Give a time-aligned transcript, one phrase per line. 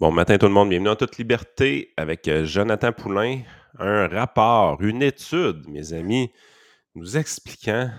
[0.00, 3.42] Bon matin tout le monde, bienvenue en toute liberté avec euh, Jonathan Poulain.
[3.78, 6.32] Un rapport, une étude, mes amis,
[6.96, 7.92] nous expliquant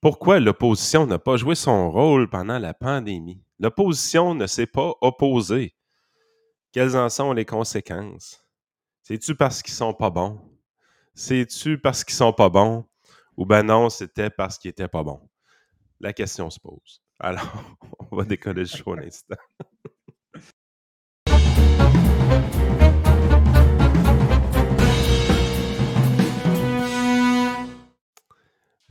[0.00, 3.42] pourquoi l'opposition n'a pas joué son rôle pendant la pandémie.
[3.58, 5.74] L'opposition ne s'est pas opposée.
[6.70, 8.46] Quelles en sont les conséquences?
[9.02, 10.40] C'est-tu parce qu'ils sont pas bons?
[11.14, 12.86] C'est-tu parce qu'ils sont pas bons?
[13.36, 15.28] Ou ben non, c'était parce qu'ils étaient pas bons?
[15.98, 17.02] La question se pose.
[17.18, 17.76] Alors,
[18.12, 19.34] on va décoller le show un instant.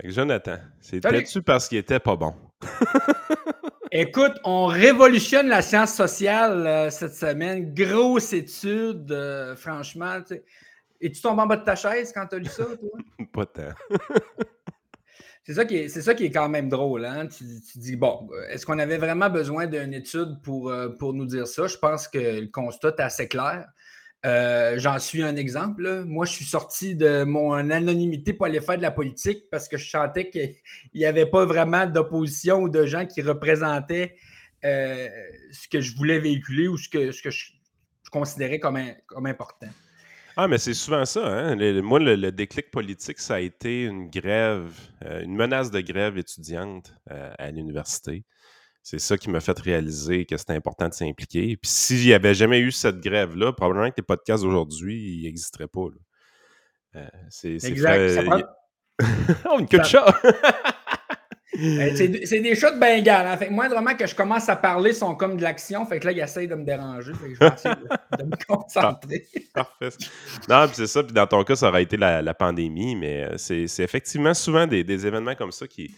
[0.03, 2.35] Jonathan, c'était-tu parce qu'il était pas bon?
[3.91, 7.73] Écoute, on révolutionne la science sociale euh, cette semaine.
[7.73, 10.17] Grosse étude, euh, franchement.
[10.99, 13.25] Et tu tombes en bas de ta chaise quand tu as lu ça, toi?
[13.33, 13.69] pas tant.
[15.43, 17.05] c'est ça, qui est, ça qui est quand même drôle.
[17.05, 17.27] Hein?
[17.27, 21.25] Tu, tu dis, bon, est-ce qu'on avait vraiment besoin d'une étude pour, euh, pour nous
[21.25, 21.67] dire ça?
[21.67, 23.67] Je pense que le constat est assez clair.
[24.25, 26.03] Euh, j'en suis un exemple.
[26.05, 29.75] Moi, je suis sorti de mon anonymité pour aller faire de la politique parce que
[29.75, 30.55] je sentais qu'il
[30.95, 34.15] n'y avait pas vraiment d'opposition ou de gens qui représentaient
[34.63, 35.09] euh,
[35.51, 37.51] ce que je voulais véhiculer ou ce que, ce que je,
[38.11, 39.67] considérais comme, comme important.
[40.35, 41.25] Ah, mais c'est souvent ça.
[41.25, 41.81] Hein?
[41.81, 44.73] moi, le, déclic politique, ça a été une grève,
[45.05, 48.25] euh, une menace de grève étudiante à l'université
[48.83, 51.55] c'est ça qui m'a fait réaliser que c'était important de s'impliquer.
[51.55, 55.87] Puis s'il n'y avait jamais eu cette grève-là, probablement que les podcasts aujourd'hui, n'existeraient pas.
[56.97, 58.45] Euh, c'est, exact.
[59.49, 60.05] oh, une queue de chat!
[61.55, 63.27] C'est, des chats de Bengale.
[63.27, 63.37] Hein.
[63.37, 65.85] Fait que moindrement que je commence à parler, ils sont comme de l'action.
[65.85, 67.13] Fait que là, ils essayent de me déranger.
[67.13, 69.27] Fait que je vais essayer de, me concentrer.
[69.53, 69.89] Parfait.
[70.49, 71.03] Non, puis c'est ça.
[71.03, 72.95] Puis dans ton cas, ça aurait été la, pandémie.
[72.95, 75.95] Mais euh, c'est, effectivement souvent des, des, événements comme ça qui,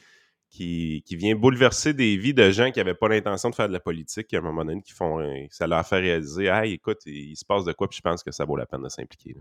[0.56, 3.80] qui, vient bouleverser des vies de gens qui n'avaient pas l'intention de faire de la
[3.80, 7.46] politique, à un moment donné, qui font, ça leur fait réaliser, ah, écoute, il, se
[7.46, 9.36] passe de quoi, puis je pense que ça vaut la peine de s'impliquer.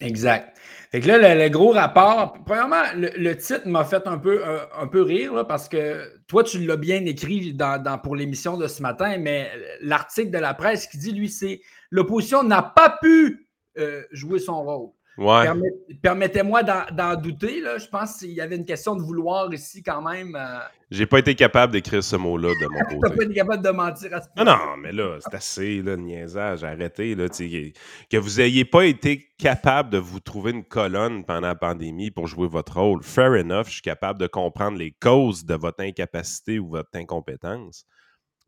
[0.00, 0.56] Exact.
[0.90, 4.42] Fait que là, le, gros rapport, premièrement, le, titre m'a fait un peu,
[4.90, 9.16] peu rire, parce que toi, tu l'as bien écrit dans, pour l'émission de ce matin,
[9.18, 9.50] mais
[9.80, 14.62] l'article de la presse qui dit, lui, c'est l'opposition n'a pas pu euh, jouer son
[14.62, 14.90] rôle.
[15.16, 17.60] Permettez-moi d'en douter.
[17.60, 17.78] Là.
[17.78, 20.34] Je pense qu'il y avait une question de vouloir ici quand même.
[20.36, 20.58] Euh...
[20.90, 22.98] J'ai pas été capable d'écrire ce mot-là de mon côté.
[23.02, 24.44] T'as pas été capable de mentir à ce point.
[24.44, 26.64] Non, non, mais là, c'est assez, là, niaisage.
[26.64, 27.14] Arrêtez.
[27.14, 32.10] Là, que vous n'ayez pas été capable de vous trouver une colonne pendant la pandémie
[32.10, 33.02] pour jouer votre rôle.
[33.02, 37.84] Fair enough, je suis capable de comprendre les causes de votre incapacité ou votre incompétence.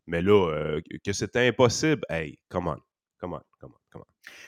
[0.07, 2.77] Mais là, euh, que c'était impossible, hey, come on,
[3.19, 3.69] come on, on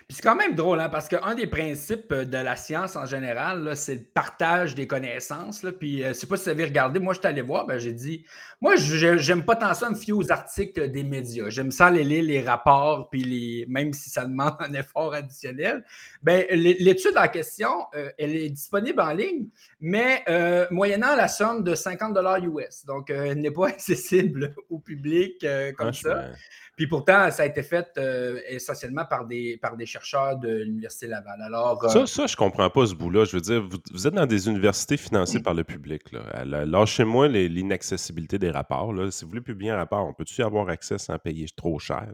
[0.09, 3.75] c'est quand même drôle, hein, parce qu'un des principes euh, de la science en général,
[3.75, 5.63] c'est le partage des connaissances.
[5.63, 7.41] Là, puis, euh, je ne sais pas si vous avez regardé, moi, je suis allé
[7.41, 8.25] voir, ben, j'ai dit,
[8.61, 11.49] moi, j'aime pas tant ça me fier aux articles des médias.
[11.49, 15.83] J'aime ça aller lire les rapports, puis les, même si ça demande un effort additionnel.
[16.23, 19.49] Ben, l'étude en question, euh, elle est disponible en ligne,
[19.81, 20.23] mais
[20.71, 22.85] moyennant la somme de 50 US.
[22.85, 25.45] Donc, elle n'est pas accessible au public
[25.77, 26.29] comme ça.
[26.75, 27.99] Puis pourtant, ça a été fait
[28.47, 31.41] essentiellement par des, par des chercheurs de l'Université Laval.
[31.41, 33.25] Alors, euh, ça, ça, je comprends pas ce bout-là.
[33.25, 36.03] Je veux dire, vous, êtes dans des universités financées par le public.
[36.43, 38.93] Lâchez-moi l'inaccessibilité des rapports.
[38.93, 39.11] Là.
[39.11, 42.07] Si vous voulez publier un rapport, on peut-tu y avoir accès sans payer trop cher?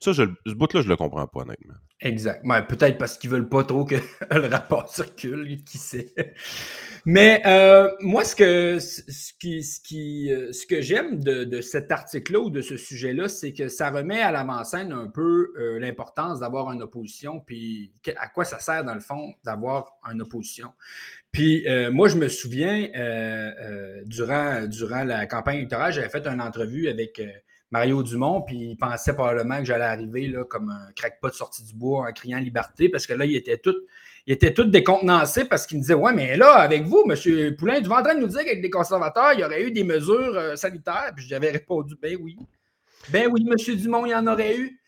[0.00, 1.74] Ça, je, ce bout-là, je le comprends pas, honnêtement.
[2.00, 2.44] Exact.
[2.68, 3.94] Peut-être parce qu'ils veulent pas trop que
[4.30, 6.12] le rapport circule, qui sait.
[7.06, 11.62] Mais euh, moi, ce que, ce qui, ce qui, euh, ce que j'aime de, de,
[11.62, 15.78] cet article-là ou de ce sujet-là, c'est que ça remet à l'avant-scène un peu euh,
[15.78, 20.72] l'importance d'avoir une opposition, puis à quoi ça sert, dans le fond, d'avoir une opposition.
[21.32, 22.88] Puis moi, je me souviens,
[24.06, 27.20] durant, durant la campagne électorale, j'avais fait une entrevue avec
[27.76, 31.74] Mario Dumont, puis il pensait probablement que j'allais arriver là, comme un crackpot sorti du
[31.74, 33.74] bois en criant liberté, parce que là, il était tout
[34.54, 37.54] tout décontenancé parce qu'il me disait Ouais, mais là, avec vous, M.
[37.54, 39.70] Poulain, tu vas en train de nous dire qu'avec des conservateurs, il y aurait eu
[39.70, 41.12] des mesures euh, sanitaires.
[41.14, 42.36] Puis j'avais répondu Ben oui.
[43.10, 43.76] Ben oui, M.
[43.76, 44.80] Dumont, il y en aurait eu.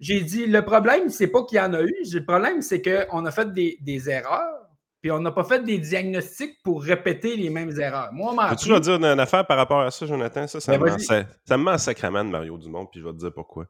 [0.00, 1.94] J'ai dit Le problème, c'est pas qu'il y en a eu.
[2.12, 4.68] Le problème, c'est qu'on a fait des, erreurs.
[5.02, 8.12] Puis on n'a pas fait des diagnostics pour répéter les mêmes erreurs.
[8.12, 10.46] Moi, on Tu vas dire une affaire par rapport à ça, Jonathan?
[10.46, 13.18] Ça, ça, ben, me, ça, ça me sacrément de Mario Dumont, puis je vais te
[13.18, 13.66] dire pourquoi.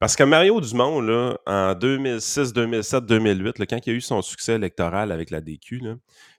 [0.00, 4.54] Parce que Mario Dumont, là, en 2006, 2007, 2008, quand il a eu son succès
[4.54, 5.82] électoral avec la DQ,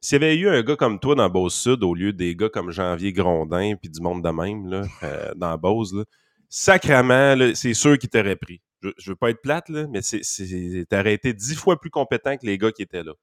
[0.01, 2.71] s'il y avait eu un gars comme toi dans Beauce-Sud au lieu des gars comme
[2.71, 5.93] Janvier Grondin puis du monde de même là, euh, dans Beauce,
[6.49, 8.59] sacrement, c'est sûr qu'il t'aurait pris.
[8.81, 9.99] Je, je, veux pas être plate, là, mais
[10.89, 13.13] t'aurais été dix fois plus compétent que les gars qui étaient là.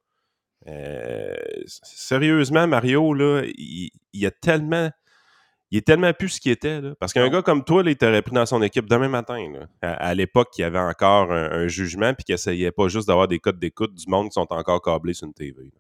[0.69, 1.35] Euh,
[1.67, 4.91] sérieusement, Mario, là, il, il, a tellement
[5.73, 6.81] il est tellement plus ce qu'il était.
[7.00, 9.38] Parce qu'un gars comme toi, là, il t'aurait pris dans son équipe demain matin.
[9.81, 13.38] À, l'époque, il y avait encore un, jugement puis qu'il essayait pas juste d'avoir des
[13.38, 15.73] codes d'écoute du monde qui sont encore câblés sur une TV.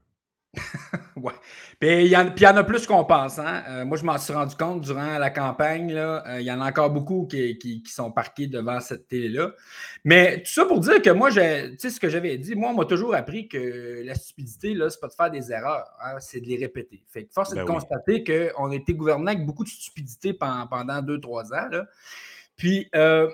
[1.16, 1.32] Ouais.
[1.80, 3.38] Puis il y, en a plus qu'on pense.
[3.38, 3.62] Hein?
[3.68, 5.92] Euh, moi, je m'en suis rendu compte durant la campagne.
[5.94, 9.52] Euh, il y en a encore beaucoup qui, sont parqués devant cette télé-là.
[10.04, 12.76] Mais tout ça pour dire que moi, tu sais, ce que j'avais dit, moi, on
[12.76, 16.40] m'a toujours appris que la stupidité, là, c'est pas de faire des erreurs, hein, c'est
[16.40, 17.02] de les répéter.
[17.08, 20.34] Fait que force est de ben constater qu'on a été gouverné avec beaucoup de stupidité
[20.34, 21.68] pendant, pendant deux, trois ans.
[21.70, 21.86] Là.
[22.56, 23.28] Puis, euh,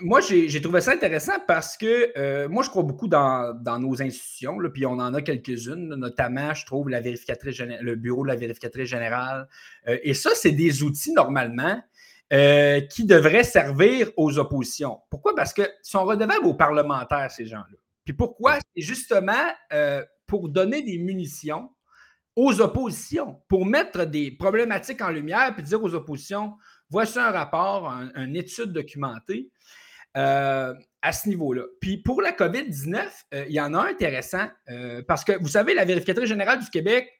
[0.00, 4.58] moi, j'ai trouvé ça intéressant parce que euh, moi, je crois beaucoup dans, nos institutions,
[4.58, 8.36] là, puis on en a quelques-unes, notamment, je trouve, la vérificatrice le bureau de la
[8.36, 9.48] vérificatrice générale.
[9.88, 11.80] Euh, et ça, c'est des outils, normalement,
[12.32, 14.98] euh, qui devraient servir aux oppositions.
[15.10, 15.34] Pourquoi?
[15.34, 17.76] Parce qu'ils sont redevables aux parlementaires, ces gens-là.
[18.04, 18.58] Puis pourquoi?
[18.74, 19.44] C'est justement
[20.26, 21.70] pour donner des munitions
[22.34, 26.54] aux oppositions, pour mettre des problématiques en lumière, puis dire aux oppositions,
[26.90, 29.50] voici un rapport, une étude documentée.
[30.16, 30.74] Euh,
[31.04, 31.62] à ce niveau-là.
[31.80, 32.96] Puis pour la COVID-19,
[33.34, 36.60] euh, il y en a un intéressant euh, parce que vous savez, la vérificatrice générale
[36.60, 37.10] du Québec,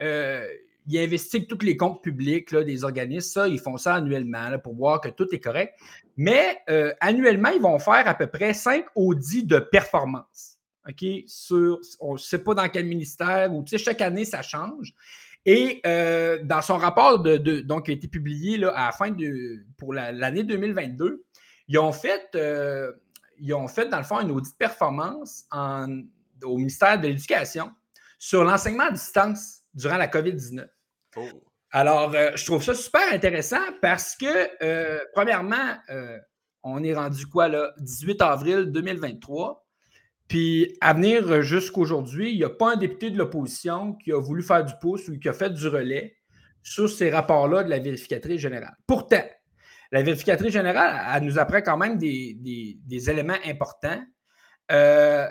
[0.00, 3.28] il investigue tous les comptes publics des organismes.
[3.28, 5.74] Ça, ils font ça annuellement pour voir que tout est correct.
[6.16, 6.62] Mais
[7.00, 10.56] annuellement, ils vont faire à peu près cinq audits de performance.
[10.88, 11.04] OK?
[11.26, 14.94] Sur, on ne sait pas dans quel ministère ou chaque année, ça change.
[15.44, 15.82] Et
[16.44, 19.92] dans son rapport de, donc, qui a été publié là, à la fin de pour
[19.92, 21.24] l'année 2022,
[21.68, 22.92] ils ont fait, euh,
[23.38, 25.44] ils ont fait, dans le fond, une audit de performance
[26.42, 27.70] au ministère de l'Éducation
[28.18, 30.66] sur l'enseignement à distance durant la COVID-19.
[31.70, 35.76] Alors, euh, je trouve ça super intéressant parce que, euh, premièrement,
[36.62, 39.64] on est rendu quoi, là, 18 avril 2023.
[40.26, 44.42] Puis, à venir jusqu'aujourd'hui, il n'y a pas un député de l'opposition qui a voulu
[44.42, 46.16] faire du pouce ou qui a fait du relais
[46.62, 48.76] sur ces rapports-là de la vérificatrice générale.
[48.86, 49.22] Pourtant,
[49.90, 54.02] la vérificatrice générale, elle nous apprend quand même des, éléments importants.
[54.70, 55.26] Euh,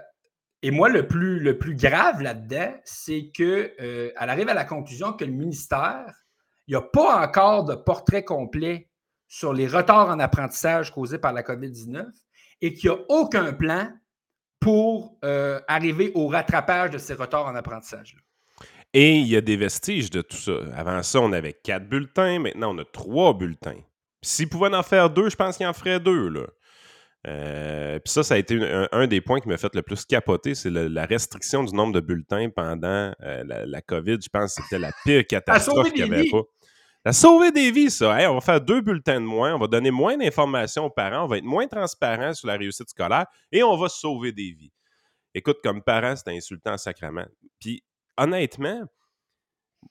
[0.64, 5.32] et moi, le plus, grave là-dedans, c'est qu'elle euh, arrive à la conclusion que le
[5.32, 6.06] ministère,
[6.68, 8.90] il n'y a pas encore de portrait complet
[9.28, 12.06] sur les retards en apprentissage causés par la COVID-19
[12.62, 13.90] et qu'il n'y a aucun plan
[14.60, 18.18] pour euh, arriver au rattrapage de ces retards en apprentissage.
[18.94, 20.54] Et il y a des vestiges de tout ça.
[20.76, 22.40] Avant ça, on avait quatre bulletins.
[22.40, 23.82] Maintenant, on a trois bulletins.
[24.28, 26.28] S'il pouvait en faire deux, je pense qu'il en ferait deux.
[26.28, 26.48] Là.
[27.28, 28.60] Euh, puis ça, ça a été
[28.92, 32.00] un, des points qui m'a fait le plus capoter, c'est la restriction du nombre de
[32.00, 34.18] bulletins pendant euh, la, COVID.
[34.22, 36.42] Je pense que c'était la pire catastrophe qu'il n'y avait pas.
[37.06, 38.18] Ça a sauvé des vies, ça.
[38.30, 41.28] on va faire deux bulletins de moins, on va donner moins d'informations aux parents, on
[41.28, 44.74] va être moins transparent sur la réussite scolaire et on va sauver des vies.
[45.34, 47.26] Écoute, comme parent, c'est insultant sacrément.
[47.62, 47.82] Puis
[48.18, 48.84] honnêtement,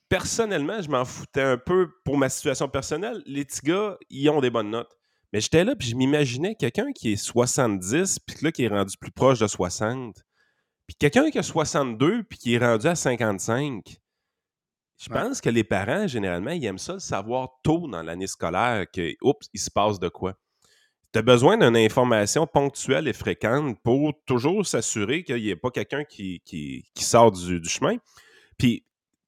[0.08, 3.22] personnellement, je m'en foutais un peu pour ma situation personnelle.
[3.26, 4.96] Les petits gars, ils ont des bonnes notes.
[5.32, 8.96] Mais j'étais là, puis je m'imaginais quelqu'un qui est 70, puis là, qui est rendu
[8.96, 10.24] plus proche de 60.
[10.86, 13.96] Puis quelqu'un qui a 62, puis qui est rendu à 55.
[14.98, 18.86] Je pense que les parents, généralement, ils aiment ça le savoir tôt dans l'année scolaire
[18.90, 20.34] que, oups, il se passe de quoi.
[21.12, 25.70] Tu as besoin d'une information ponctuelle et fréquente pour toujours s'assurer qu'il n'y ait pas
[25.70, 27.96] quelqu'un qui, qui, sort du, du chemin.
[28.56, 28.85] Puis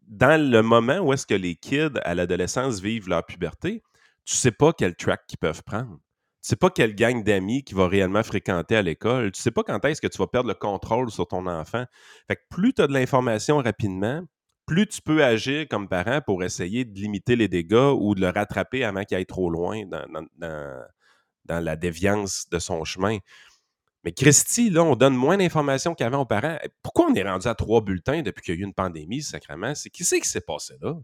[0.08, 3.82] dans le moment où est-ce que les kids à l'adolescence vivent leur puberté,
[4.24, 5.98] tu sais pas quel track qu'ils peuvent prendre.
[6.42, 9.32] Tu sais pas quelle gang d'amis qui va réellement fréquenter à l'école.
[9.32, 11.84] Tu sais pas quand est-ce que tu vas perdre le contrôle sur ton enfant.
[12.26, 14.22] Fait plus tu as de l'information rapidement,
[14.66, 18.28] plus tu peux agir comme parent pour essayer de limiter les dégâts ou de le
[18.28, 23.18] rattraper avant qu'il aille trop loin dans la déviance de son chemin.
[24.04, 26.56] Mais Christy, là, on donne moins d'informations qu'avant aux parents.
[26.82, 29.74] Pourquoi on est rendu à trois bulletins depuis qu'il y a eu une pandémie, sacrément?
[29.74, 30.94] C'est qui c'est qui s'est passé là?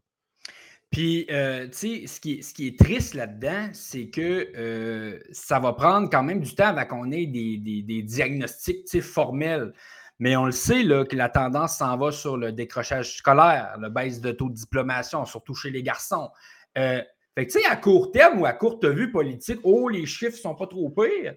[0.94, 6.08] Puis, euh, tu sais, ce qui, est triste là-dedans, c'est que euh, ça va prendre
[6.08, 9.72] quand même du temps avant qu'on ait des, des, diagnostics formels.
[10.20, 13.88] Mais on le sait là, que la tendance s'en va sur le décrochage scolaire, le
[13.88, 16.30] baisse de taux de diplomation, surtout chez les garçons.
[16.78, 17.02] Euh,
[17.34, 20.38] fait que, tu sais, à court terme ou à courte vue politique, oh, les chiffres
[20.38, 21.34] sont pas trop pires.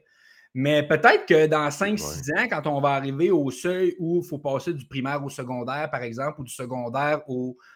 [0.59, 4.39] Mais peut-être que dans 5-6 ans, quand on va arriver au seuil où il faut
[4.39, 7.21] passer du primaire au secondaire, par exemple, ou du secondaire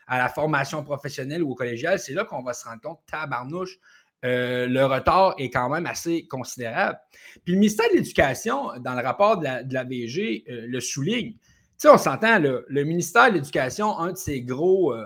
[0.08, 3.78] à la formation professionnelle ou au collégial, c'est là qu'on va se rendre compte, tabarnouche,
[4.26, 6.98] euh, le retard est quand même assez considérable.
[7.46, 11.34] Puis le ministère de l'Éducation, dans le rapport de la, de VG, euh, le souligne.
[11.34, 11.38] Tu
[11.78, 15.06] sais, on s'entend, le, ministère de l'Éducation, un de ses gros, euh,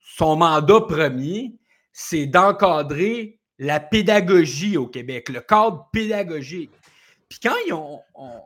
[0.00, 1.54] son mandat premier,
[1.92, 6.72] c'est d'encadrer la pédagogie au Québec, le cadre pédagogique.
[7.28, 8.02] Puis quand,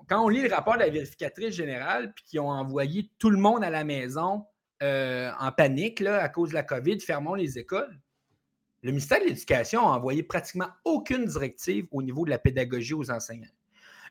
[0.08, 3.38] quand on lit le rapport de la vérificatrice générale, puis qu'ils ont envoyé tout le
[3.38, 4.44] monde à la maison
[4.82, 7.98] euh, en panique là, à cause de la COVID, fermons les écoles.
[8.82, 13.10] le ministère de l'Éducation a envoyé pratiquement aucune directive au niveau de la pédagogie aux
[13.10, 13.50] enseignants.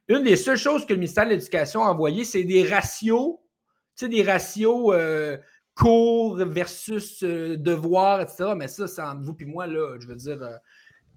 [0.09, 3.39] Une des seules choses que le ministère de l'Éducation a envoyé, c'est des ratios,
[3.95, 5.37] tu sais, des ratios euh,
[5.73, 8.53] cours versus euh, devoirs, etc.
[8.55, 10.39] Mais ça, c'est entre vous et moi, là, je veux dire,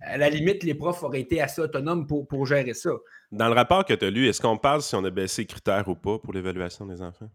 [0.01, 2.91] à la limite, les profs auraient été assez autonomes pour, pour gérer ça.
[3.33, 5.47] Dans le rapport que tu as lu, est-ce qu'on parle si on a baissé les
[5.47, 7.29] critères ou pas pour l'évaluation des enfants?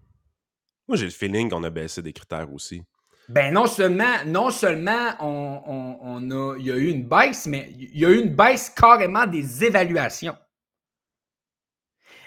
[0.88, 2.84] Moi, j'ai le feeling qu'on a baissé des critères aussi.
[3.28, 8.00] Ben non seulement, non seulement on, a, il y a eu une baisse, mais il
[8.00, 10.36] y a eu une baisse carrément des évaluations.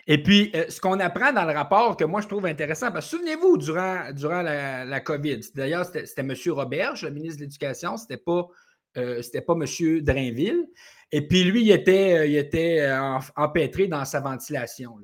[0.09, 3.05] Et puis, euh, ce qu'on apprend dans le rapport que moi je trouve intéressant, parce
[3.05, 6.35] que souvenez-vous, durant, durant la, COVID, d'ailleurs, c'était M.
[6.49, 8.49] Roberge, le ministre de l'Éducation, c'était pas,
[8.97, 10.01] euh, pas M.
[10.01, 10.67] Drainville.
[11.11, 12.91] Et puis lui, il était, euh, il était
[13.37, 14.97] empêtré dans sa ventilation.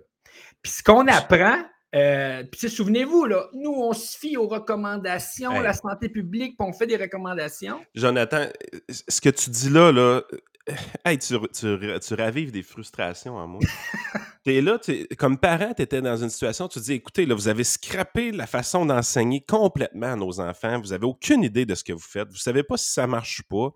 [0.62, 1.62] Puis ce qu'on apprend,
[1.94, 6.72] euh, puis souvenez-vous, là, nous, on se fie aux recommandations, la santé publique, puis on
[6.72, 7.80] fait des recommandations.
[7.94, 8.46] Jonathan,
[8.88, 10.22] ce que tu dis là, là,
[11.04, 13.60] hey, tu, tu, ravives des frustrations en moi.
[14.46, 14.78] es là,
[15.18, 18.32] comme parent, tu étais dans une situation, tu te dis, écoutez, là, vous avez scrappé
[18.32, 21.98] la façon d'enseigner complètement à nos enfants, vous n'avez aucune idée de ce que vous
[21.98, 23.70] faites, vous ne savez pas si ça marche pas.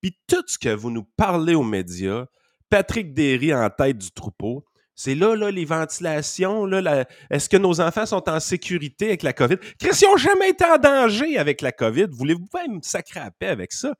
[0.00, 2.26] Puis tout ce que vous nous parlez aux médias,
[2.70, 4.64] Patrick Derry en tête du troupeau,
[4.94, 6.66] c'est là, là, les ventilations.
[6.66, 9.56] Là, Est-ce que nos enfants sont en sécurité avec la COVID?
[9.78, 12.06] Chris, ils n'ont jamais été en danger avec la COVID.
[12.10, 13.94] Voulez-vous pas me sacrer à paix avec ça?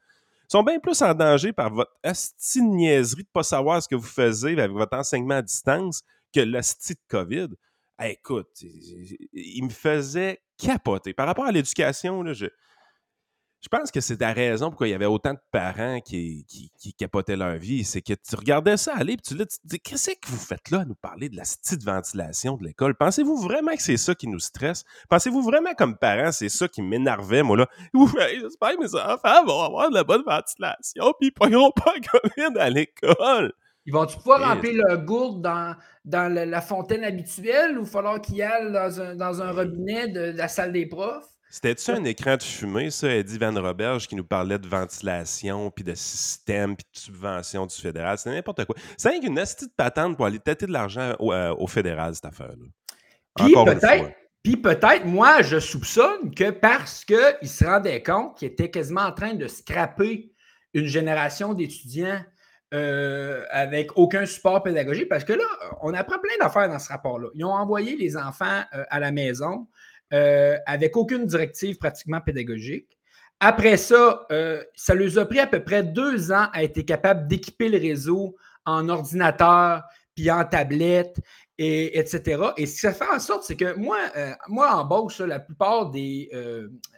[0.49, 3.95] Sont bien plus en danger par votre astine niaiserie de ne pas savoir ce que
[3.95, 7.49] vous faisiez avec votre enseignement à distance que l'astie de COVID.
[8.03, 8.63] écoute,
[9.33, 11.15] il me faisait capoter.
[11.15, 12.47] Par rapport à l'éducation, je,
[13.65, 16.45] je pense que c'est la raison pourquoi il y avait autant de parents qui,
[16.77, 17.83] qui, capotaient leur vie.
[17.83, 20.81] C'est que tu regardais ça aller, puis tu, te dis Qu'est-ce que vous faites là
[20.81, 22.95] à nous parler de la petite ventilation de l'école?
[22.95, 24.85] Pensez-vous vraiment que c'est ça qui nous stresse?
[25.09, 27.67] Pensez-vous vraiment, comme parents, c'est ça qui m'énervait, moi, là?
[27.95, 32.59] J'espère que mes enfants vont avoir de la bonne ventilation, puis ils ne pas COVID
[32.59, 33.55] à l'école.
[33.87, 38.73] Ils vont-tu pouvoir remplir leur gourde dans, dans la, fontaine habituelle ou falloir qu'ils aillent
[38.73, 41.34] dans un, dans un robinet de la salle des profs?
[41.55, 45.85] C'était-tu un écran de fumée, ça, Eddie Van Roberge, qui nous parlait de ventilation, puis
[45.85, 48.19] de système, puis de subvention du fédéral?
[48.19, 48.75] C'était n'importe quoi.
[48.97, 52.67] C'est une astuce de patente pour aller têter de l'argent au, euh, fédéral, cette affaire-là.
[53.37, 54.11] Puis peut-être,
[54.43, 59.13] puis peut-être, moi, je soupçonne que parce qu'il se rendait compte qu'il était quasiment en
[59.13, 60.33] train de scraper
[60.73, 62.21] une génération d'étudiants
[62.75, 65.45] euh, avec aucun support pédagogique, parce que là,
[65.83, 67.29] on apprend plein d'affaires dans ce rapport-là.
[67.35, 69.69] Ils ont envoyé les enfants euh, à la maison.
[70.13, 72.99] Euh, avec aucune directive pratiquement pédagogique.
[73.41, 77.27] Après ça, euh, ça leur a pris à peu près deux ans à être capable
[77.27, 79.83] d'équiper le réseau en ordinateur,
[80.15, 81.17] puis en tablette,
[81.59, 82.43] et, etc.
[82.57, 85.41] Et ce que ça fait en sorte, c'est que moi, euh, moi en Beauce, la
[85.41, 86.31] plupart des,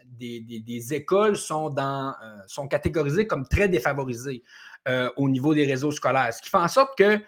[0.06, 2.12] des, écoles sont, dans,
[2.46, 4.42] sont catégorisées comme très défavorisées
[5.16, 6.34] au niveau des réseaux scolaires.
[6.34, 7.18] Ce qui fait en sorte que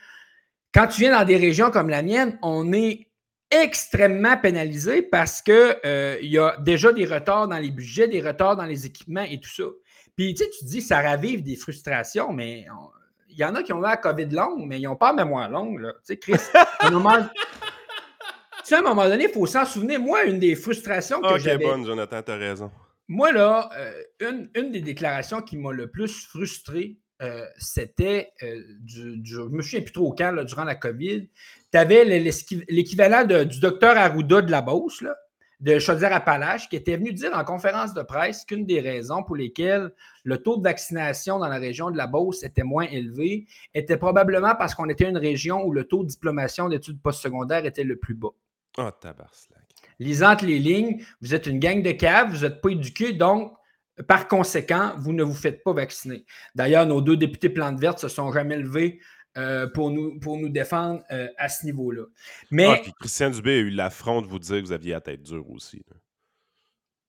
[0.74, 3.07] quand tu viens dans des régions comme la mienne, on est
[3.50, 8.56] extrêmement pénalisé parce qu'il euh, y a déjà des retards dans les budgets, des retards
[8.56, 9.64] dans les équipements et tout ça.
[10.16, 12.66] Puis tu sais, tu dis ça ravive des frustrations, mais
[13.28, 15.24] il y en a qui ont eu la COVID longue, mais ils n'ont pas la
[15.24, 15.80] mémoire longue.
[15.80, 17.16] Tu sais, Chris, à un moment,
[18.66, 20.00] tu à un moment donné, il faut s'en souvenir.
[20.00, 21.64] Moi, une des frustrations que j'avais...
[21.64, 22.70] bonne, Jonathan, tu as raison.
[23.06, 28.32] Moi, là, euh, une, des déclarations qui m'a le plus frustré, euh, c'était,
[28.80, 31.28] du, je ne me souviens plus trop quand, durant la COVID,
[31.72, 35.04] tu avais l'équivalent du docteur Arruda de la Beauce,
[35.60, 39.90] de Chaudière-Appalaches, qui était venu dire en conférence de presse qu'une des raisons pour lesquelles
[40.22, 44.54] le taux de vaccination dans la région de la Beauce était moins élevé était probablement
[44.54, 48.14] parce qu'on était une région où le taux de diplomation d'études postsecondaires était le plus
[48.14, 48.28] bas.
[48.78, 49.28] Oh, tabarnak.
[49.98, 53.52] Lisant les lignes, vous êtes une gang de caves, vous n'êtes pas éduqués, donc
[54.06, 56.24] par conséquent, vous ne vous faites pas vacciner.
[56.54, 59.00] D'ailleurs, nos deux députés plantes vertes se sont jamais levés
[59.38, 62.02] euh, pour, nous, pour nous défendre euh, à ce niveau-là.
[62.50, 62.66] Mais.
[62.66, 65.22] Ah, puis Christian Dubé a eu l'affront de vous dire que vous aviez la tête
[65.22, 65.80] dure aussi.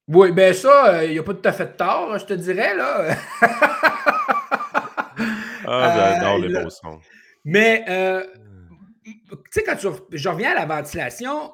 [0.07, 2.33] Oui, bien ça, euh, il n'y a pas tout à fait de tort, je te
[2.33, 3.15] dirais, là.
[5.65, 6.99] ah, j'adore les beaux sons.
[7.45, 7.83] Mais,
[9.03, 9.13] tu
[9.49, 9.77] sais, quand
[10.11, 11.53] je reviens à la ventilation,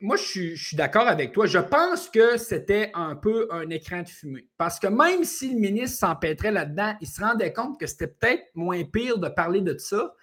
[0.00, 1.46] moi, je suis, d'accord avec toi.
[1.46, 4.46] Je pense que c'était un peu un écran de fumée.
[4.56, 8.44] Parce que même si le ministre s'empêtrait là-dedans, il se rendait compte que c'était peut-être
[8.54, 10.14] moins pire de parler de ça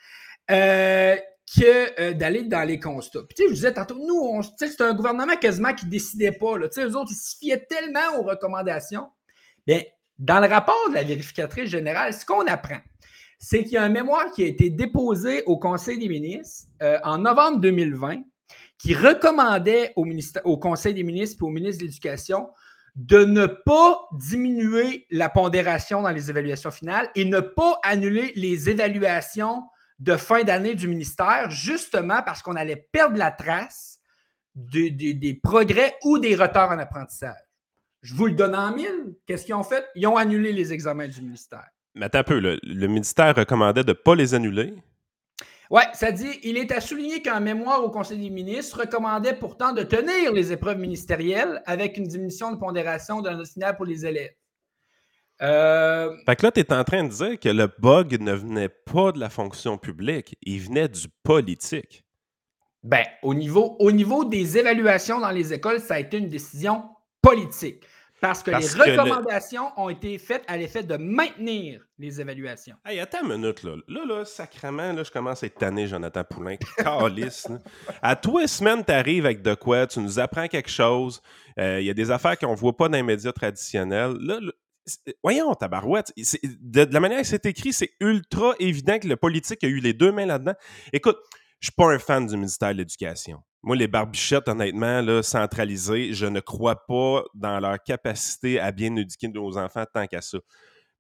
[0.50, 1.18] euh,
[1.58, 3.24] que euh, d'aller dans les constats.
[3.28, 6.58] Puis, tu sais, je disais tantôt, nous, c'est un gouvernement quasiment qui ne décidait pas.
[6.58, 6.68] Là.
[6.78, 9.10] Eux autres, ils se fiaient tellement aux recommandations.
[9.68, 9.82] Bien,
[10.18, 12.80] dans le rapport de la vérificatrice générale, ce qu'on apprend,
[13.38, 16.98] c'est qu'il y a un mémoire qui a été déposé au Conseil des ministres euh,
[17.04, 18.22] en novembre 2020
[18.86, 22.50] qui recommandait au, Conseil des ministres et au ministre de l'Éducation
[22.96, 28.70] de ne pas diminuer la pondération dans les évaluations finales et ne pas annuler les
[28.70, 29.64] évaluations
[29.98, 33.98] de fin d'année du ministère, justement parce qu'on allait perdre la trace
[34.54, 37.42] des progrès ou des retards en apprentissage.
[38.04, 39.16] Je vous le donne en mille.
[39.26, 39.84] Qu'est-ce qu'ils ont fait?
[39.96, 41.68] Ils ont annulé les examens du ministère.
[41.96, 44.76] Mais attends un peu, le ministère recommandait de ne pas les annuler.
[45.72, 49.74] Oui, ça dit il est à souligner qu'un mémoire au Conseil des ministres recommandait pourtant
[49.74, 54.34] de tenir les épreuves ministérielles avec une diminution de pondération de la pour les élèves.
[55.42, 56.16] Euh...
[56.26, 59.12] Fait que là, tu es en train de dire que le bug ne venait pas
[59.12, 62.06] de la fonction publique, il venait du politique.
[62.84, 66.84] Ben, au niveau, au niveau des évaluations dans les écoles, ça a été une décision
[67.22, 67.84] politique.
[68.26, 72.76] Parce que les recommandations ont été faites à l'effet de maintenir les évaluations.
[72.86, 73.76] Hey, attends une minute, là.
[73.88, 76.58] Là, là, sacrément, là, je commence à être tanné, Jonathan Poulain.
[76.78, 77.48] Calice.
[78.02, 81.22] à toi, les semaines, tu arrives avec de quoi, tu nous apprends quelque chose.
[81.60, 84.16] Euh, il y a des affaires qu'on ne voit pas dans les médias traditionnels.
[84.20, 84.40] Là,
[85.24, 86.12] voyons, tabarouette.
[86.16, 89.80] De, de la manière que c'est écrit, c'est ultra évident que le politique a eu
[89.80, 90.56] les deux mains là-dedans.
[90.92, 91.18] Écoute,
[91.60, 93.42] je ne suis pas un fan du ministère de l'Éducation.
[93.66, 98.96] Moi, les barbichettes, honnêtement, là, centralisées, je ne crois pas dans leur capacité à bien
[98.96, 100.38] éduquer nos enfants tant qu'à ça.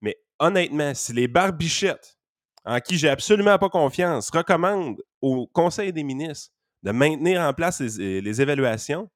[0.01, 2.17] Mais honnêtement, si les barbichettes,
[2.65, 7.79] en qui j'ai absolument pas confiance, recommandent au Conseil des ministres de maintenir en place
[7.81, 9.11] les, évaluations,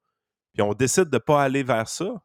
[0.52, 2.22] puis on décide de ne pas aller vers ça,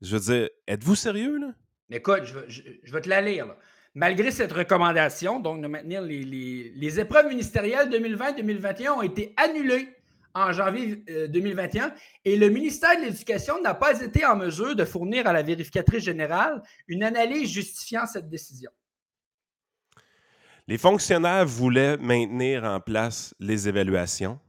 [0.00, 1.52] je veux dire, êtes-vous sérieux, là?
[1.90, 3.54] Écoute, je, vais te la lire.
[3.94, 9.88] Malgré cette recommandation, donc de maintenir les, épreuves ministérielles 2020-2021 ont été annulées
[10.34, 10.96] en janvier
[11.28, 11.90] 2021 euh,
[12.24, 16.04] et le ministère de l'Éducation n'a pas été en mesure de fournir à la vérificatrice
[16.04, 18.70] générale une analyse justifiant cette décision.
[20.66, 24.40] Les fonctionnaires voulaient maintenir en place les évaluations.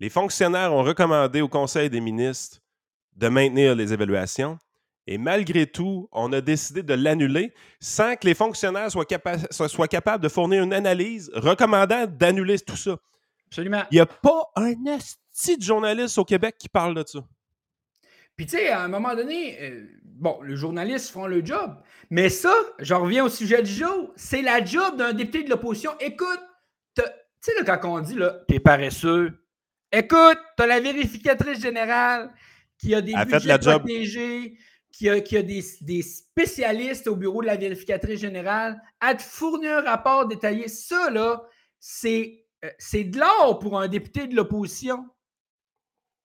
[0.00, 2.58] Les fonctionnaires ont recommandé au Conseil des ministres
[3.14, 4.58] de maintenir les évaluations.
[5.10, 9.06] Et malgré tout, on a décidé de l'annuler sans que les fonctionnaires soient,
[9.88, 12.98] capables de fournir une analyse recommandant d'annuler tout ça.
[13.46, 13.84] Absolument.
[13.90, 17.20] Il n'y a pas un esti de journaliste au Québec qui parle de ça.
[18.36, 21.74] Puis, tu sais, à un moment donné, euh, bon, les journalistes font le job.
[22.10, 25.92] Mais ça, j'en reviens au sujet du jour, c'est la job d'un député de l'opposition.
[26.00, 26.42] Écoute,
[26.94, 27.02] tu
[27.40, 29.42] sais, quand on dit, là, t'es paresseux,
[29.90, 32.30] écoute, t'as la vérificatrice générale
[32.76, 34.58] qui a des budgets protégés,
[34.98, 40.26] qui a, des, spécialistes au bureau de la vérificatrice générale à te fournir un rapport
[40.26, 40.66] détaillé.
[40.66, 41.44] Ça, là,
[41.78, 45.08] c'est, euh, c'est de l'or pour un député de l'opposition.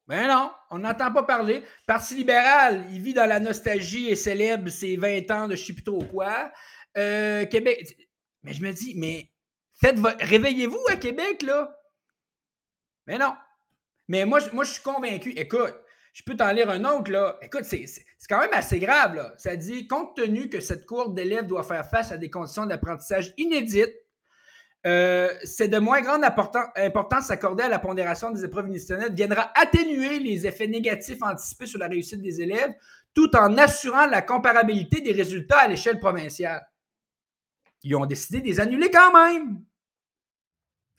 [0.07, 1.63] Ben non, on n'entend pas parler.
[1.85, 5.73] Parti libéral, il vit dans la nostalgie et célèbre ses 20 ans de je sais
[5.73, 6.51] plus trop quoi.
[6.97, 7.95] Euh, Québec.
[8.41, 9.29] Mais je me dis, mais
[9.79, 11.79] faites réveillez-vous à Québec, là.
[13.05, 13.35] Mais non.
[14.07, 15.29] Mais moi, moi, je suis convaincu.
[15.37, 15.75] Écoute,
[16.13, 17.37] je peux t'en lire un autre, là.
[17.41, 17.85] Écoute, c'est
[18.29, 19.33] quand même assez grave, là.
[19.37, 23.33] Ça dit, compte tenu que cette cour d'élèves doit faire face à des conditions d'apprentissage
[23.37, 23.95] inédites,
[24.85, 30.19] euh, c'est de moins grande importance accordée à la pondération des épreuves ministérielles viendra atténuer
[30.19, 32.73] les effets négatifs anticipés sur la réussite des élèves
[33.13, 36.67] tout en assurant la comparabilité des résultats à l'échelle provinciale.
[37.83, 39.63] Ils ont décidé de les annuler quand même.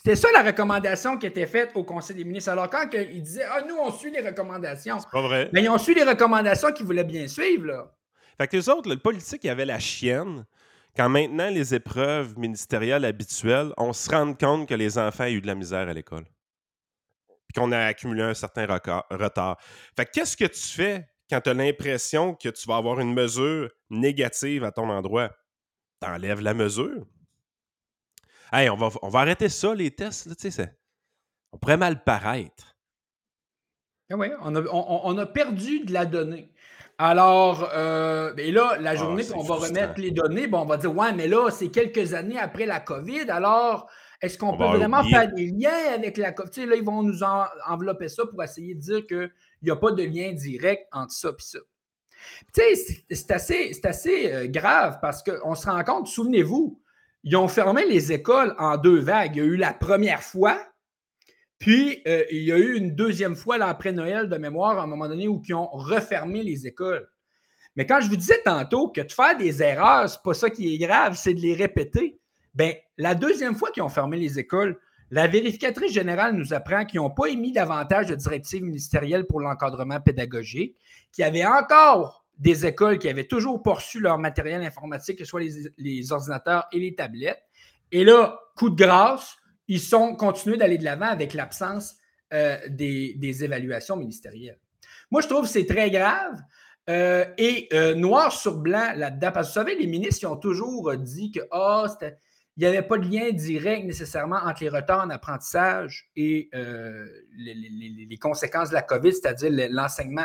[0.05, 2.51] C'était ça la recommandation qui était faite au Conseil des ministres.
[2.51, 5.01] Alors, quand ils disaient Ah, nous, on suit les recommandations.
[5.01, 5.49] C'est pas vrai.
[5.51, 7.69] Mais ils ont suivi les recommandations qu'ils voulaient bien suivre.
[7.69, 7.90] Là.
[8.37, 10.45] Fait que les autres, le politique, il avait la chienne.
[10.95, 15.40] Quand maintenant les épreuves ministérielles habituelles, on se rend compte que les enfants ont eu
[15.40, 16.25] de la misère à l'école.
[17.27, 19.59] Puis qu'on a accumulé un certain retard.
[19.97, 23.71] Fait qu'est-ce que tu fais quand tu as l'impression que tu vas avoir une mesure
[23.88, 25.31] négative à ton endroit?
[25.99, 27.07] T'enlèves la mesure
[28.57, 30.27] Hey, on va, on va arrêter ça, les tests.
[30.27, 30.67] Là,
[31.51, 32.77] on pourrait mal paraître.
[34.09, 36.53] Ah oui, on a, on, a, perdu de la donnée.
[36.97, 40.77] Alors, euh, ben là, la ah, journée qu'on va remettre les données, bon, on va
[40.77, 43.29] dire, ouais, mais là, c'est quelques années après la COVID.
[43.29, 43.90] Alors,
[44.21, 46.67] est-ce qu'on peut vraiment faire des liens avec la COVID?
[46.67, 47.25] là, ils vont nous
[47.67, 51.31] envelopper ça pour essayer de dire qu'il n'y a pas de lien direct entre ça
[51.31, 51.59] et ça.
[52.55, 56.81] Tu sais, c'est assez, assez euh, grave parce qu'on se rend compte, souvenez-vous,
[57.24, 59.37] ils ont fermé les écoles en deux vagues.
[59.37, 60.60] Il y a eu la première fois,
[61.58, 64.82] puis euh, il y a eu une deuxième fois là, après Noël de mémoire, à
[64.82, 67.08] un moment donné, où ils ont refermé les écoles.
[67.76, 70.74] Mais quand je vous disais tantôt que de faire des erreurs, c'est pas ça qui
[70.74, 72.20] est grave, c'est de les répéter.
[72.54, 74.78] Bien, la deuxième fois qu'ils ont fermé les écoles,
[75.10, 80.00] la vérificatrice générale nous apprend qu'ils n'ont pas émis davantage de directives ministérielles pour l'encadrement
[80.00, 80.76] pédagogique,
[81.12, 85.31] qu'il y avait encore des écoles qui avaient toujours poursu leur matériel informatique, que ce
[85.31, 85.42] soit
[85.79, 87.42] les, ordinateurs et les tablettes.
[87.92, 89.37] Et là, coup de grâce,
[89.68, 91.94] ils sont continués d'aller de l'avant avec l'absence
[92.33, 94.59] euh, des, évaluations ministérielles.
[95.11, 96.40] Moi, je trouve que c'est très grave.
[96.88, 99.31] et noir sur blanc là-dedans.
[99.33, 101.87] Parce que vous savez, les ministres qui ont toujours dit que oh,
[102.57, 106.51] il n'y avait pas de lien direct nécessairement entre les retards en apprentissage et
[107.37, 110.23] les, conséquences de la COVID, c'est-à-dire l'enseignement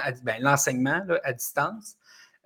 [1.24, 1.96] à, distance.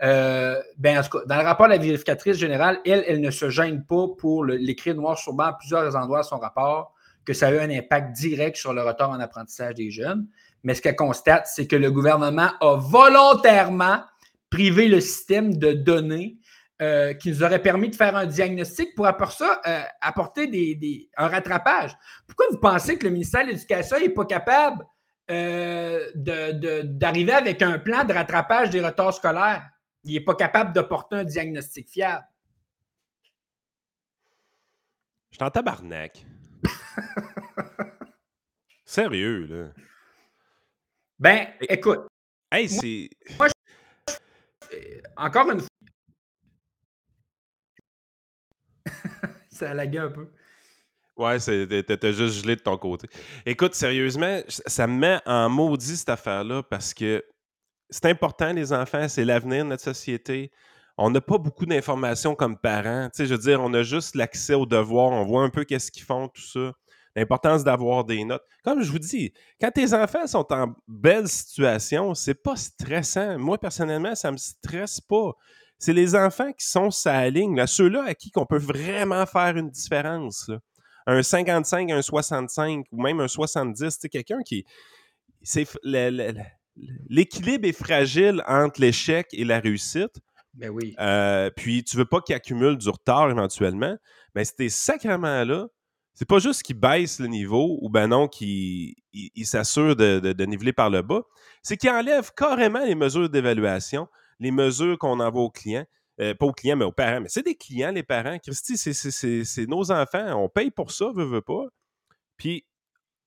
[0.02, 4.46] Euh, dans le rapport de la vérificatrice générale, elle, elle ne se gêne pas pour
[4.46, 6.94] l'écrire noir sur blanc à plusieurs endroits de son rapport
[7.26, 10.28] que ça a eu un impact direct sur le retard en apprentissage des jeunes.
[10.64, 14.02] Mais ce qu'elle constate, c'est que le gouvernement a volontairement
[14.50, 16.38] privé le système de données
[16.84, 21.28] euh, qui nous aurait permis de faire un diagnostic pour ça euh, apporter des, un
[21.28, 21.96] rattrapage.
[22.28, 24.86] Pourquoi vous pensez que le ministère de l'Éducation n'est pas capable
[26.16, 29.70] d'arriver avec un plan de rattrapage des retards scolaires?
[30.04, 32.26] il n'est pas capable de porter un diagnostic fiable.
[35.32, 36.26] Je suis en tabarnak.
[38.86, 39.84] Sérieux, là.
[41.18, 42.08] Ben, écoute.
[42.52, 42.68] Hey.
[45.16, 45.73] Encore une fois.
[49.64, 50.28] Ça lagué un peu.
[51.16, 53.08] Ouais, t'étais juste gelé de ton côté.
[53.46, 57.24] Écoute, sérieusement, ça me met en maudit cette affaire-là parce que
[57.90, 60.52] c'est important, les enfants, c'est l'avenir de notre société.
[60.98, 63.10] On n'a pas beaucoup d'informations comme parents.
[63.14, 65.64] Tu sais, je veux dire, on a juste l'accès aux devoirs, on voit un peu
[65.64, 66.72] qu'est-ce qu'ils font, tout ça.
[67.16, 68.44] L'importance d'avoir des notes.
[68.64, 73.38] Comme je vous dis, quand tes enfants sont en belle situation, c'est pas stressant.
[73.38, 75.34] Moi, personnellement, ça me stresse pas.
[75.84, 79.70] C'est les enfants qui sont sa ligne, ceux-là à qui on peut vraiment faire une
[79.70, 80.50] différence.
[81.06, 84.64] Un 55, un 65 ou même un 70, quelqu'un qui.
[85.42, 85.68] C'est
[87.10, 90.22] l'équilibre est fragile entre l'échec et la réussite.
[90.54, 90.96] Ben oui.
[91.02, 93.98] Euh, puis tu veux pas qu'il accumule du retard éventuellement.
[94.36, 95.68] Mais ces sacrements-là,
[96.14, 98.96] c'est pas juste qu'il baisse le niveau ou ben non qu'il
[99.44, 101.24] s'assure de, niveler par le bas,
[101.62, 104.08] c'est qu'il enlève carrément les mesures d'évaluation,
[104.40, 105.86] les mesures qu'on envoie aux clients.
[106.22, 107.22] Euh, pas aux clients, mais aux parents.
[107.22, 108.38] Mais c'est des clients, les parents.
[108.38, 110.44] Christy, c'est nos enfants.
[110.44, 111.66] On paye pour ça, veut, veut pas.
[112.38, 112.66] Puis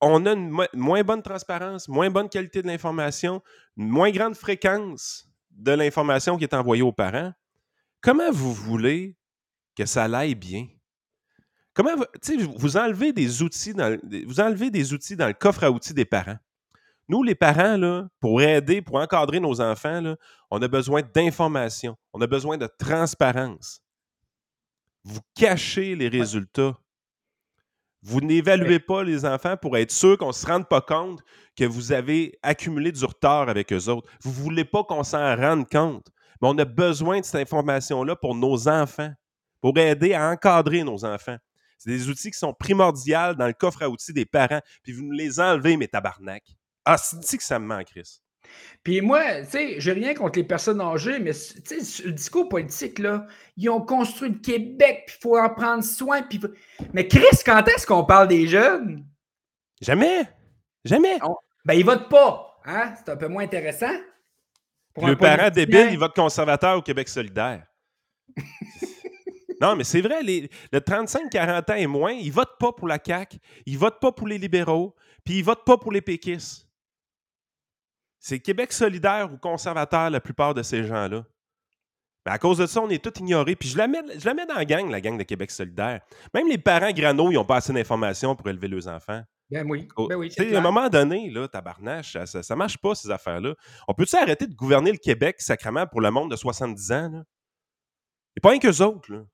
[0.00, 3.42] on a une moins bonne transparence, moins bonne qualité de l'information,
[3.76, 7.32] moins grande fréquence de l'information qui est envoyée aux parents.
[8.00, 9.16] Comment vous voulez
[9.76, 10.68] que ça aille bien?
[11.72, 15.70] Comment vous, vous enlevez des outils dans, vous enlevez des outils dans le coffre à
[15.70, 16.38] outils des parents.
[17.08, 20.16] Nous, les parents, là, pour aider, pour encadrer nos enfants, là,
[20.50, 23.80] on a besoin d'information, on a besoin de transparence.
[25.04, 26.74] Vous cachez les résultats
[28.06, 31.24] vous n'évaluez pas les enfants pour être sûr qu'on ne se rende pas compte
[31.56, 34.08] que vous avez accumulé du retard avec eux autres.
[34.22, 36.06] Vous ne voulez pas qu'on s'en rende compte.
[36.40, 39.12] Mais on a besoin de cette information-là pour nos enfants,
[39.60, 41.38] pour aider à encadrer nos enfants.
[41.78, 44.60] C'est des outils qui sont primordiaux dans le coffre à outils des parents.
[44.84, 46.44] Puis vous nous les enlevez, mes tabarnak.
[46.86, 48.20] Ah, c'est que ça me manque, Chris?
[48.84, 52.48] Puis moi, tu sais, j'ai rien contre les personnes âgées, mais tu sais, le discours
[52.48, 56.22] politique, là, ils ont construit le Québec, puis il faut en prendre soin.
[56.22, 56.40] Puis...
[56.92, 59.04] Mais Chris, quand est-ce qu'on parle des jeunes?
[59.80, 60.28] Jamais.
[60.84, 61.18] Jamais.
[61.64, 62.60] Ben, ils votent pas.
[62.64, 62.94] Hein?
[62.96, 63.92] C'est un peu moins intéressant.
[64.96, 67.66] le parent débile, il vote conservateur au Québec solidaire.
[69.60, 72.98] non, mais c'est vrai, les, le 35-40 ans et moins, ils votent pas pour la
[73.04, 74.94] CAQ, ils votent pas pour les libéraux,
[75.24, 76.65] puis ils votent pas pour les péquistes.
[78.18, 81.24] C'est Québec solidaire ou conservateur, la plupart de ces gens-là?
[82.24, 83.54] Mais à cause de ça, on est tous ignorés.
[83.54, 86.00] Puis je la, mets, je la mets dans la gang, la gang de Québec solidaire.
[86.34, 89.22] Même les parents grano, ils n'ont pas assez d'informations pour élever leurs enfants.
[89.48, 89.86] Ben oui.
[90.08, 93.54] Ben oui à un moment donné, là, tabarnache, ça ne marche pas, ces affaires-là.
[93.86, 97.10] On peut-tu arrêter de gouverner le Québec sacrément pour le monde de 70 ans?
[97.12, 97.24] Là?
[98.36, 99.12] Et pas rien qu'eux autres.
[99.12, 99.24] Là.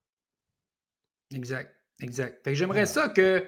[1.34, 1.74] Exact.
[2.00, 2.52] Exact.
[2.52, 3.46] j'aimerais ça que.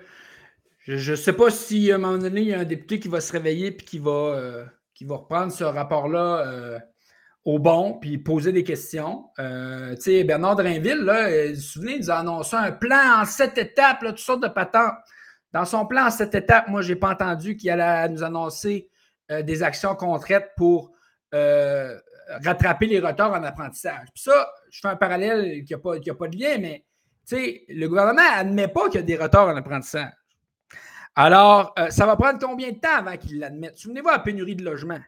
[0.87, 3.09] Je ne sais pas si à un moment donné, il y a un député qui
[3.09, 4.11] va se réveiller et qui va.
[4.11, 6.79] Euh, qui va reprendre ce rapport-là euh,
[7.45, 9.27] au bon, puis poser des questions.
[9.39, 12.73] Euh, tu sais, Bernard Drinville, là, euh, vous vous souvenez, il nous a annoncé un
[12.73, 14.95] plan en sept étapes, là, toutes sortes de patentes.
[15.53, 18.89] Dans son plan en sept étapes, moi, je n'ai pas entendu qu'il allait nous annoncer
[19.31, 20.91] des actions concrètes pour
[22.43, 24.09] rattraper les retards en apprentissage.
[24.13, 26.85] Puis ça, je fais un parallèle qui n'a pas, pas de lien, mais
[27.31, 30.11] le gouvernement n'admet pas qu'il y a des retards en apprentissage.
[31.17, 33.79] Alors, euh, ça va prendre combien de temps avant qu'ils l'admettent?
[33.79, 35.01] Souvenez-vous à la pénurie de logement.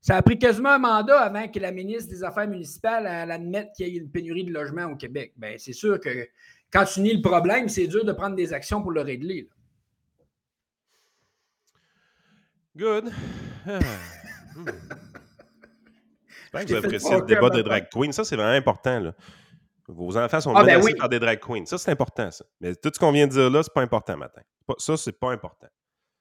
[0.00, 3.88] Ça a pris quasiment un mandat avant que la ministre des Affaires municipales admette qu'il
[3.88, 5.32] y ait une pénurie de logement au Québec.
[5.36, 6.28] Bien, c'est sûr que
[6.72, 9.48] quand tu nies le problème, c'est dur de prendre des actions pour le régler.
[12.76, 13.10] Good.
[13.66, 13.78] Ah.
[16.52, 18.12] J'espère que vous appréciez le débat de drag queen.
[18.12, 19.00] Ça, c'est vraiment important.
[19.00, 19.14] Là.
[19.88, 21.66] Vos enfants sont ah, ben menacés par des drag queens.
[21.66, 22.44] Ça, c'est important, ça.
[22.60, 24.42] Mais tout ce qu'on vient de dire là, c'est pas important, matin.
[24.78, 25.68] Ça, c'est pas important.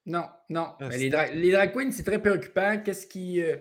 [0.07, 0.69] Non, non.
[0.79, 2.77] Ah, les, drag, queens, c'est très préoccupant.
[2.83, 3.41] Qu'est-ce qui.
[3.41, 3.57] Euh,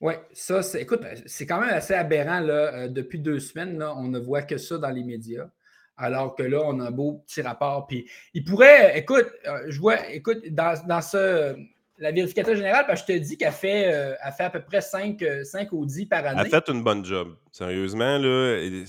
[0.00, 2.40] Oui, ça, c'est, écoute, c'est quand même assez aberrant.
[2.40, 5.48] Là, euh, depuis deux semaines, là, on ne voit que ça dans les médias.
[5.96, 7.86] Alors que là, on a un beau petit rapport.
[7.86, 11.54] Puis il pourrait, écoute, euh, je vois, écoute, dans, ce,
[11.98, 14.80] la vérificatrice générale, parce que je te dis qu'elle fait, euh, fait à peu près
[14.80, 16.40] 5, 5 ou 10 par année.
[16.40, 17.36] Elle a fait une bonne job.
[17.52, 18.86] Sérieusement, là, ils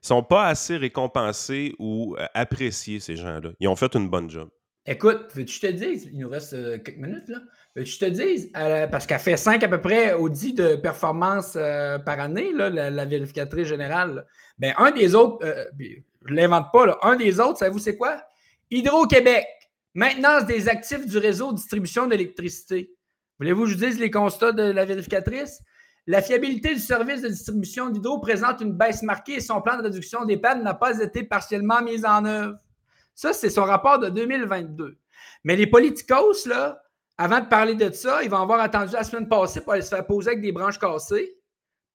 [0.00, 3.50] sont pas assez récompensés ou appréciés, ces gens-là.
[3.58, 4.48] Ils ont fait une bonne job.
[4.90, 7.38] Écoute, veux-tu te dire, il nous reste quelques minutes, là
[7.84, 12.20] je te dis, parce qu'elle fait 5 à peu près audits de performance euh, par
[12.20, 14.26] année, la, vérificatrice générale.
[14.58, 18.22] Ben, un des autres, euh, je ne l'invente pas, un des autres, savez-vous c'est quoi?
[18.70, 19.46] Hydro-Québec,
[19.94, 22.92] maintenance des actifs du réseau de distribution d'électricité.
[23.38, 25.60] Voulez-vous que je vous dise les constats de la vérificatrice?
[26.06, 29.82] La fiabilité du service de distribution d'hydro présente une baisse marquée et son plan de
[29.82, 32.56] réduction des pannes n'a pas été partiellement mis en œuvre.
[33.18, 34.96] Ça, c'est son rapport de 2022.
[35.42, 36.80] Mais les politicos, là,
[37.16, 39.88] avant de parler de ça, ils vont avoir attendu la semaine passée pour aller se
[39.88, 41.36] faire poser avec des branches cassées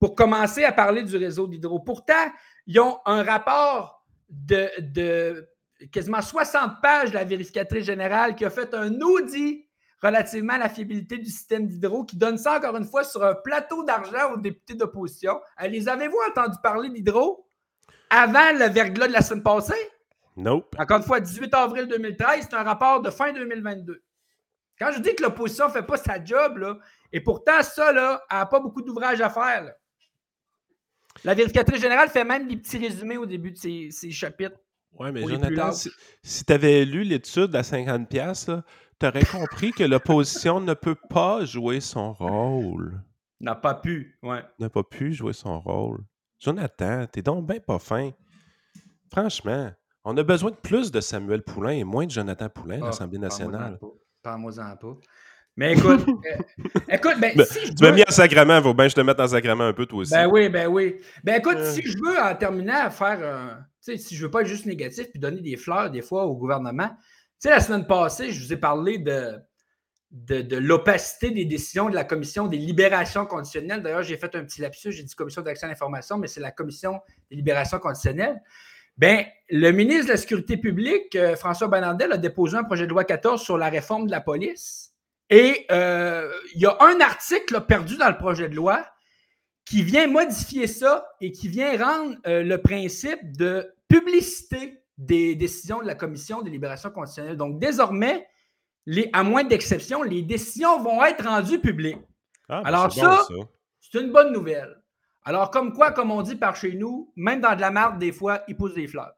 [0.01, 1.79] pour commencer à parler du réseau d'hydro.
[1.79, 2.29] Pourtant,
[2.67, 5.47] ils ont un rapport de,
[5.93, 9.65] quasiment 60 pages de la vérificatrice générale qui a fait un audit
[10.01, 13.36] relativement à la fiabilité du système d'hydro, qui donne ça encore une fois sur un
[13.36, 15.39] plateau d'argent aux députés d'opposition.
[15.62, 17.49] Euh, les avez-vous entendu parler d'hydro
[18.09, 19.89] avant le verglas de la semaine passée?
[20.36, 20.76] Nope.
[20.80, 24.02] Encore une fois, 18 avril 2013, c'est un rapport de fin 2022.
[24.80, 26.78] Quand je dis que l'opposition ne fait pas sa job, là,
[27.12, 29.72] et pourtant, ça, là, elle n'a pas beaucoup d'ouvrage à faire.
[31.24, 34.58] La vérificatrice générale fait même des petits résumés au début de ses, chapitres.
[34.93, 38.62] Oui, mais Jonathan, si, tu avais lu l'étude à 50$,
[39.00, 43.02] tu aurais compris que l'opposition ne peut pas jouer son rôle.
[43.39, 44.43] N'a pas pu, ouais.
[44.60, 46.04] N'a pas pu jouer son rôle.
[46.39, 48.12] Jonathan, t'es donc bien pas fin.
[49.12, 49.72] Franchement,
[50.05, 52.85] on a besoin de plus de Samuel Poulain et moins de Jonathan Poulain à ah,
[52.87, 53.79] l'Assemblée nationale.
[54.21, 54.97] Parle-moi-en pas.
[55.55, 58.73] Mais écoute, euh, écoute, ben, ben, si je Tu m'as mis en sacrement, il faut
[58.73, 60.11] bien que je te mette en sacrement un peu toi aussi.
[60.11, 60.95] Ben oui, ben oui.
[61.23, 61.71] Ben écoute, euh.
[61.71, 64.65] si je veux en terminant à faire, euh, sais, si je veux pas être juste
[64.65, 66.95] négatif puis donner des fleurs des fois au gouvernement, tu
[67.39, 69.35] sais, la semaine passée, je vous ai parlé de,
[70.09, 73.83] de, de l'opacité des décisions de la commission des libérations conditionnelles.
[73.83, 76.51] D'ailleurs, j'ai fait un petit lapsus, j'ai dit commission d'accès à l'information, mais c'est la
[76.51, 78.41] commission des libérations conditionnelles.
[78.97, 82.91] Bien, le ministre de la Sécurité publique, euh, François Bernardel, a déposé un projet de
[82.91, 84.93] loi 14 sur la réforme de la police.
[85.29, 88.86] Et euh, il y a un article perdu dans le projet de loi
[89.65, 95.82] qui vient modifier ça et qui vient rendre euh, le principe de publicité des décisions
[95.82, 97.38] de la Commission des libérations conditionnelles.
[97.38, 98.27] Donc, désormais,
[98.86, 101.97] les, à moins d'exception, les décisions vont être rendues publiques.
[102.49, 103.25] Ah, ben, Alors, ça.
[103.79, 104.83] c'est une bonne nouvelle.
[105.25, 108.12] Alors, comme quoi, comme on dit par chez nous, même dans de la marde, des
[108.12, 109.13] fois, il pousse des fleurs.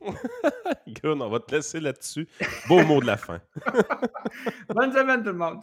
[0.02, 2.28] Good, on va te laisser là-dessus.
[2.68, 3.40] Beau mot de la fin.
[4.68, 5.60] Bonne semaine, tout le monde.